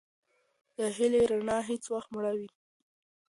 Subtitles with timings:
[0.77, 2.47] د هیلې رڼا هیڅ وختمه مړوئ.